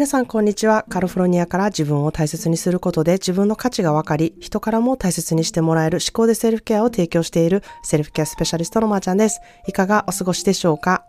[0.00, 0.86] 皆さんこんにちは。
[0.88, 9.42] カルフォルニアから自分を大切にすることで自分の価値が分かり、人からも大切にしてもらえる思考でセルフケアを提供しているセルフケアスペシャリストのまーちゃんです。
[9.68, 11.04] いかがお過ごしでしょうか？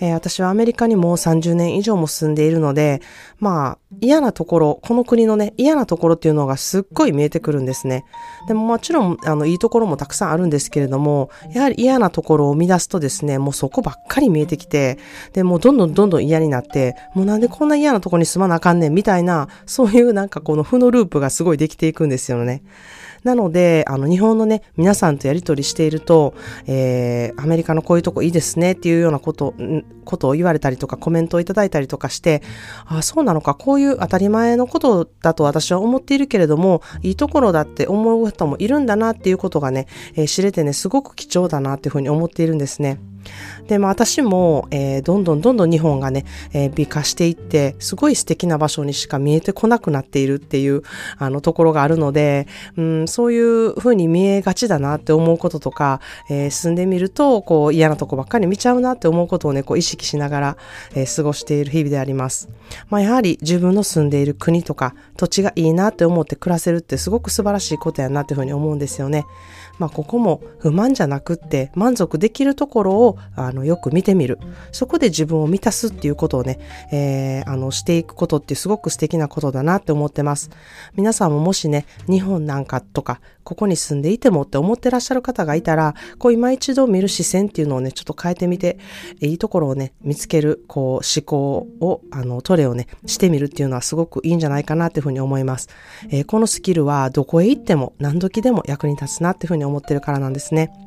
[0.00, 3.00] えー、私はアメリカにもう30年以上も住んでいるので、
[3.38, 8.04] まあ、嫌なところ、この国のね、嫌なところっていうのがすっごい見えてくるんですね。
[8.48, 14.98] でももちろん、あの、いいところもたくさんあるんですけれども、やはり嫌なところを見出すとですね、もうそこばっかり見えてきて、
[15.32, 22.62] で、もうどんどんどんどん嫌になって、もうなんでこんな嫌なとこに住まなあかんねん、みたいな、そういうなんかこの負のループがすごいできていくんですよね。
[23.24, 26.34] なので、あの、日本のね、皆さんとやりとりしていると、
[26.66, 29.54] えー、アメリカのこういうとこいいですねっていうようなこと、
[30.04, 32.42] ことを言われたりとかコメントをいただいたりとかして、
[32.86, 43.00] ああ、そうなのか、こういう当たり前のことだと私は思っているけれども、いいところだって思う人もいるんだなっていうことがね、えー、知れてね、すごく貴重だなっていうふうに思っているんですね。
[43.68, 50.82] で、まあ私も、えー、どんどんどんどん日本がね、えー、美化していって、すごい素敵な場所にしか見えてこなくなっているっていう、
[51.18, 52.46] あの、ところがあるので、
[52.76, 60.56] うん、そういう風に見えがちだなって思うこととか、えー、住んでみると、こう、嫌なとこばっかり見ちゃうなって思うことをね、こう、意識しながら、
[60.94, 62.48] えー、過ごしている日々であります。
[62.90, 69.24] まあ、やはり自分の住んでいる国とか、土地がいいなって思って暮らせるってすごく素晴らしいことやなっていうふうに思うんですよね。
[69.78, 74.38] まあ、ここも不満じゃなくって満足できるところをあのよく見てみる。
[74.72, 76.58] そこで自分を満たすっていうことをね、
[76.92, 80.50] えー、あのしていくことってすごく素敵なことだなって思ってます。
[80.94, 88.78] 皆さんももしね、日本なんかとか、ここに住んでいてもって思ってらっしゃる方がいたら、こう今一度見る視線っていうのをね、ちょっと変えてみて、
[89.20, 95.68] いいところをね、見つける、こう思考を、あの、トレをね、してみるっていうのはすごくいいんじゃないかなっていうふうに思います。
[96.10, 100.83] えー、このスキルはどこへ行っても何時でも役に立つなっていうふうに思ってるからなんですね。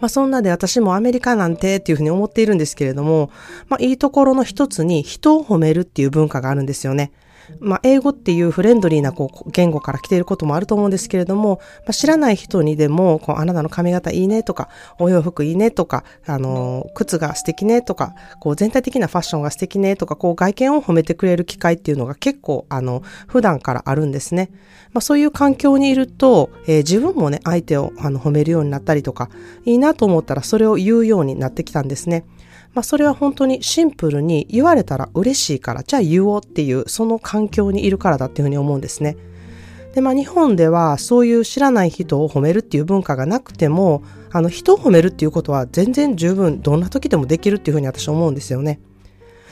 [0.00, 3.30] まあそんなで私もアメリカなんてっていうふうに思っているんですけれども、
[3.68, 7.12] まあいいところの一つに人を褒めるっていう文化があるんですよね。
[7.58, 24.50] まあ、英語っていうフレンドリーなこう言語から来ていることもあると思うんですけれども、まあ、知らない人にでも、こうあなたの髪型いいねとか、お洋服いいねとか、あの、靴が素敵ねとか、こう全体的なファッションが素敵ねとか、こう外見を褒めてくれる機会っていうのが結構、あの、普段からあるんですね。
[24.92, 29.30] まあ、そういう環境にいると、えー、自分もね、相手をあの褒めるようになったりとか、
[29.64, 32.24] いいなと思ったらそれを言うようになってきたんですね。
[32.74, 39.16] まあそれは本当にシンプルに言われたら嬉しいから、じゃあ言おうっていうその環境にいるからだっていうふうに思うんですね。
[39.94, 48.80] で、まあ日本ではそういう知らない人を褒めるっていう文化がなくても、あの人を褒めるっていうことは全然十分どんな時でもできるっていうふうに私は思うんですよね。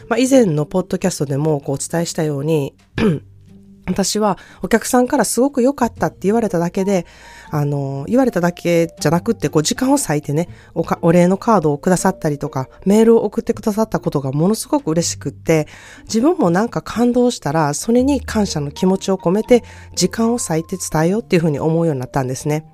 [0.08, 2.74] まあ以前のポッドキャストでもこうお伝えしたように
[3.86, 7.04] 私はお客さんからすごく良かったって言われただけで、
[7.50, 15.66] あの、言われただけじゃなくって、こう時間を割いてねおか、お礼のカードをくださったりとか、メールを送ってくださったことがものすごく嬉しくって、
[16.04, 19.64] 自分もなんか感動したら、それに感謝の気持ちを込めて、
[19.94, 22.66] 時間を割いて伝えようっていうふうに思うようになったんですね。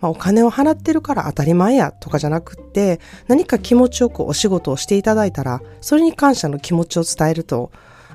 [0.00, 7.70] まあ、お金を払ってるから当たり前やとかじゃなくって、何か気持ちよくお仕事をしていただいたら、それに感謝の気持ちを伝えると、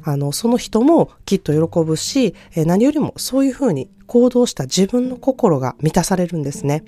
[0.05, 6.85] あの、その人もきっと喜ぶし、え何よりもそういうふうに行動した自分の心が満たされるんですね。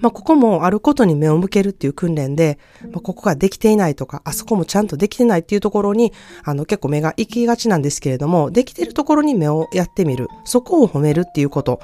[0.00, 2.58] まあ、ここもあることに目を向けるっていう訓練で、
[2.90, 6.12] まあ、ここができていないとか、あそこもちゃんとできてないっていうところに、
[6.44, 10.28] あの、結構目が行きがちなんですけれども、できてるところに目をやってみる。
[10.44, 11.80] そこを褒めるっていうこと。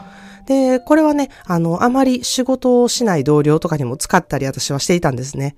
[0.46, 5.56] で、これはね、あの、あまり仕事をしない同僚とかにも使ったり私はしていたんですね。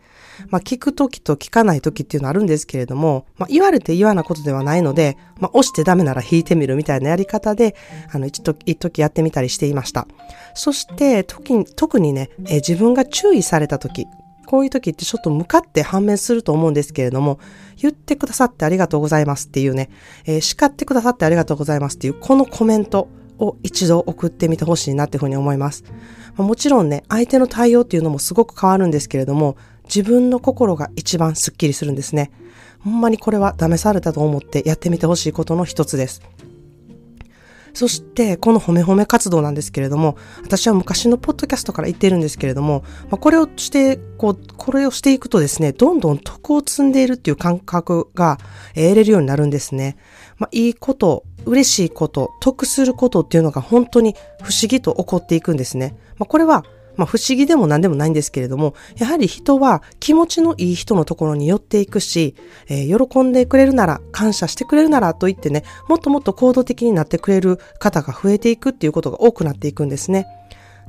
[0.49, 7.76] まあ、聞くときと聞かないときっていうのはあるんですけれども、まあ、言われて言わなことではないので、まあ、押してダメなら引いてみるみたいなやり方で、
[8.12, 10.06] あの、一時、一時やってみたりしていました。
[10.54, 14.06] そして、時に、特にね、え自分が注意されたとき、
[14.47, 17.38] こういう時ってちょっと向かって反面すると思うんですけれども、
[17.76, 19.91] 言ってくださってありがとうございますっていうね、
[20.25, 25.84] えー、叱ってくださってありがとうございますっていう、このコメント、を一度送ってみてほしいなっていうふうに思います。
[26.37, 32.31] もちろんね、相手の対応っていうのもすごく変わるんですけれども、自分の心が一番スッキリするんですね。
[32.81, 36.23] ほんまにこれは試されたと思ってやってみてほしいことの一つです。
[37.75, 48.38] そして、この褒め褒め活動なんですけれども、私は昔のポッドキャストから言ってるんですけれども、まあ、これをして、こう、これをしていくとですね、どんどん徳を積んでいるっていう感覚が
[48.75, 49.96] 得れるようになるんですね。
[50.38, 55.96] まあ、いいこと、嬉しいこと、得することっていうのが本当に不思議と起こっていくんですね。
[56.19, 56.64] まあ、これは
[56.99, 62.35] まあ不思議でも何でもないんですけれども、やはり人は気持ちのいい人のところに寄っていくし、
[62.69, 70.26] えー、喜んでくれるなら、感謝してくれるならと言ってね、もっともっと行動的になってくれる方が増えていくっていうことが多くなっていくんですね。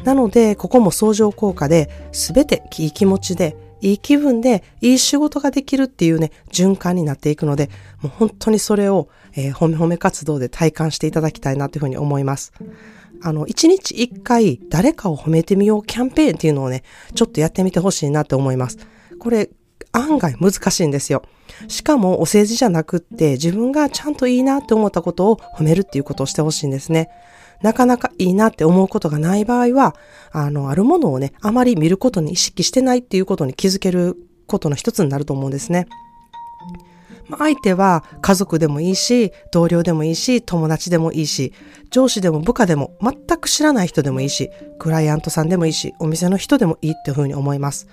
[0.04, 7.70] なので、ここも相乗効果で、すべていい気持ちで、いい気分でいい仕事ができるっていうね、循環になっていくので、
[8.02, 12.54] もう本当にそれを、えー、褒め褒め活動で体感していただきたいなというふうに思います。
[13.22, 16.84] あの、一日一回誰かを褒めてみようキャンペーンっていうのをね、
[17.16, 18.78] ちょっとやってみてほしいなって思います。
[19.20, 19.50] これ、
[19.92, 21.24] 案外難しいんですよ。
[21.68, 27.10] しかもお世辞じゃなくって自分がちゃんといいなって思ったことを褒めるっていうことをしてほしいんですね。
[27.62, 29.96] なかなかいいなって思うことがない場合は、
[30.32, 34.16] あの、あるものをね、あまり見ることに意識してないっていうことに気づける
[34.48, 35.88] ことの一つになると思うんですね。
[37.38, 41.54] 相手は家族でもいいし、同僚でもいいし、友達でもいいし、
[41.92, 47.88] 上司でも部下でも、全く知らない人でもいいし、クライアントさんでもいいし、お店の人でもいいっていうふうに思います。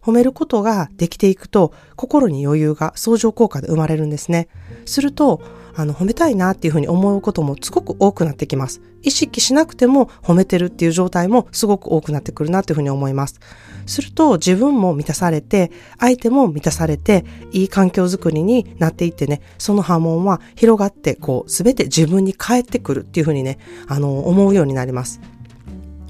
[0.00, 4.48] 褒めることができていくと、心に余裕が相乗効果で生まれるんですね。
[4.84, 5.42] すると、
[5.76, 8.80] あの、褒めたいなっていうふうに思うこともすごく多くなってきます。
[9.02, 13.38] 意識しなくても褒めてるっていう状態もすごく多くなってくるなっていうふうに思います。
[13.84, 25.20] すると自分も満たされて、相手も満たされて、いい環境づくりになっていってね、その波紋は広がって、こう、すべて自分に返ってくるっていうふうにね、あの、思うようになります。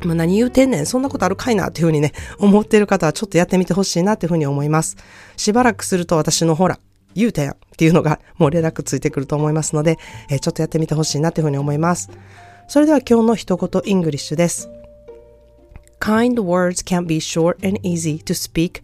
[0.05, 4.97] まあ、何言うてんねん、そんなことあるかいなっていうふうにね、思ってる方はちょっとやってみてほしいなっていうふうに思います。
[5.37, 6.79] しばらくすると私のほら、
[7.17, 9.99] 言うたやっていうのがもう連絡ついてくると思いますので、
[10.31, 12.11] えー、ちょっとやってみてほしいなというふうに思います。
[12.69, 14.69] それでは今日の一言イングリッシュです。
[16.01, 18.83] Kind words can be short and easy to speak,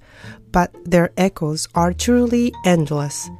[0.51, 3.31] but their echoes are truly endless.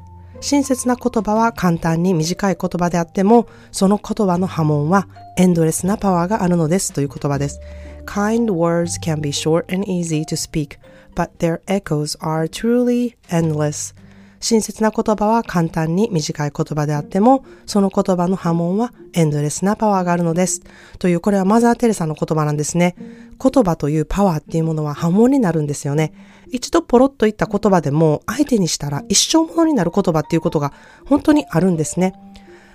[0.41, 5.07] 親切な言葉は簡単に短い言葉であっても、その言葉の波紋は
[5.37, 7.59] エンドレスなパワーがあるのですという言葉です。
[8.05, 10.77] Kind words can be short and easy to speak,
[11.15, 13.95] but their echoes are truly endless.
[14.43, 20.63] 親切な言葉は簡単に短い言葉であっても、その言葉の波紋はエンドレスなパワーがあるのです。
[20.99, 22.97] という、これはマザー・テレサの言葉なんですね。
[23.41, 26.11] 言葉というパワーっていうものは波紋になるんですよね。
[26.51, 30.73] 一度ポロッと言った言葉でも、相手にしたら一生ものになる言葉っていうことが
[31.05, 32.13] 本当にあるんですね。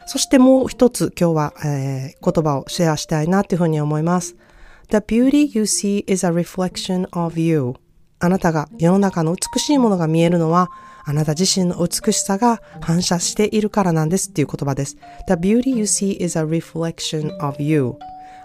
[0.06, 4.36] そしてもう一つ今日は、えー、言葉をシェアしたいなというふうに思います。
[4.88, 7.74] The beauty you see is a reflection of you.
[8.20, 10.70] あなたが世の中の美しいものが見えるのは、
[11.04, 14.96] あなた自身の美しさが反射しているからなんですっていう言葉です。
[15.26, 17.94] The beauty you see is a reflection of you.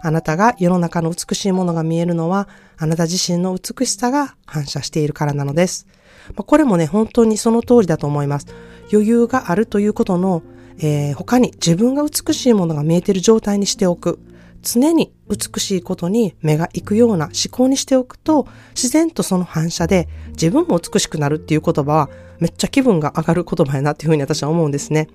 [0.02, 2.48] あなたが世の中の美しいものが見えるのは、
[2.78, 5.88] あなた自身の美しさが反射しているからなのです。
[6.36, 8.48] これもね、本当にその通りだと思います。
[8.92, 10.44] 余裕があるということの、
[10.78, 14.20] えー、他に自分が美しいものが見えている状態にしておく。
[14.63, 25.10] 常に美しいことに目が行くような思考にしておくと、自然とその反射で自分も美しくなるっていう言葉はめっちゃ気分が上がる言葉やなっていうふうに私は思うんですね。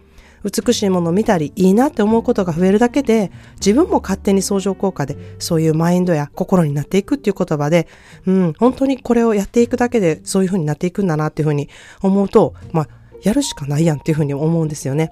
[0.45, 7.89] 美しいものを見たりいいなって思うことが増えるだけで自分も勝手に相乗効果でそういうマインドや心になっていくっていう言葉で、
[8.27, 11.69] うん、本当にこれをやっていくだけでそういうふうになっていくんだなっていうふうに
[12.03, 12.89] 思うと、まあ、
[13.23, 15.11] やるしかないやんっていうふうに思うんですよね。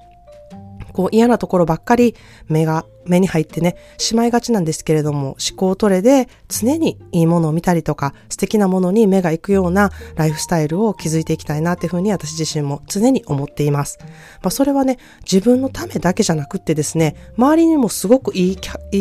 [0.97, 2.17] こう嫌なところばっかり
[2.49, 13.99] 目が、目に入ってね、しまいがちなんですけれども、思考トレで常にいいものを見たりとか、素敵なものに目が行くようなライフスタイルを築いていきたいなっていうふうに私自身も常に思っています。
[14.41, 14.97] まあ、それはね、
[15.31, 18.57] 自分のためだけじゃなくってですね、周りにもすごくいい、いい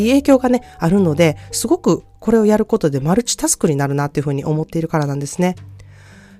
[0.09, 5.55] 影響がね、あるので、すごくこれをやることでマルチタスクになるなっていうふうに思っているからなんですね。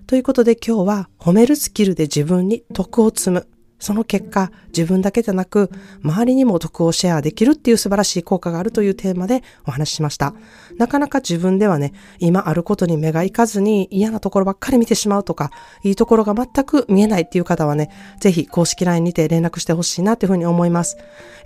[0.05, 3.47] ということで今日は褒めるスキルで自分に徳を積む。
[3.79, 5.69] その結果、自分だけでなく、
[6.03, 10.33] 周りにも得をシェアできるっていう素晴らしい効果があるというテーマでお話ししました。
[10.77, 15.51] なかなか自分ではね、今あることに目がいかずに嫌なところばっかり見てしまうとか、
[15.83, 17.89] いいところが全く見えないっていう方はね、
[18.19, 20.97] ぜひ公式 LINE にて連絡してほしいなというふうに思います。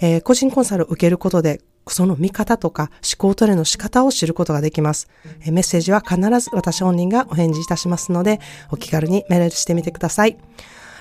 [0.02, 5.08] えー、個人コンサルを受けることで、その見方とか思考トレの仕方を知ることができます。
[5.46, 8.40] メッセージは必ず私本人がお返事いたしますので、
[8.72, 10.38] お気軽にメールしてみてください。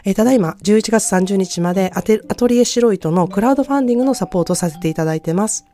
[0.05, 5.67] えー、ただいま11月30日までアトリエシロイトのクラウドファンディングのサポートさせていただいてます。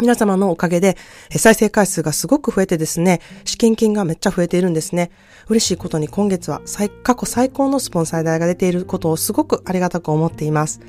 [0.00, 0.96] 皆様のおかげで
[1.30, 5.12] 再生回数がすごく増えてですね、資金金がめっちゃ増えているんですね。
[5.48, 6.62] 嬉しいことに今月は
[7.04, 10.80] 過去最高のスポンサー代が出ていることをすごくありがたく思っています。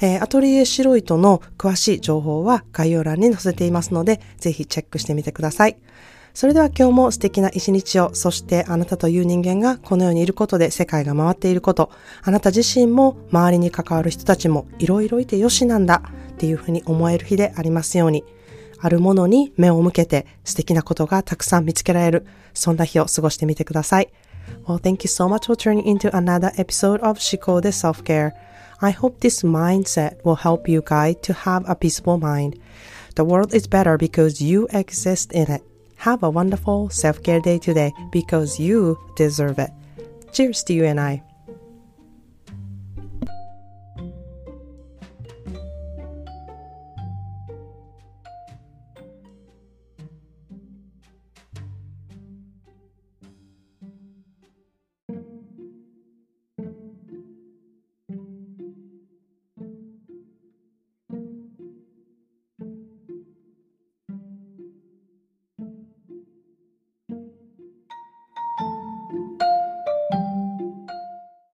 [0.00, 5.76] えー、アトリエシロイトの詳しい情報は概要欄に載せていますので、ぜひチェックしてみてください。
[6.34, 11.90] それでは今日も素敵な一日を、そしてあなたという人間がこの世にいることで世界が回っていること、
[12.22, 18.24] あなた自身も周りに関わる人たちもいろいろいてよしなんだっていうふうに思える日でありますように、
[18.80, 24.12] あるものに目を向けて素敵なことがたくさん見つけられる、そんな日を過ごしてみてください。
[24.66, 28.32] Well, thank you so much for turning into another episode of 思考で Self-Care.
[28.80, 32.58] I hope this mindset will help you guide to have a peaceful mind.
[33.14, 35.71] The world is better because you exist in it.
[36.02, 39.70] Have a wonderful self care day today because you deserve it.
[40.32, 41.22] Cheers to you and I!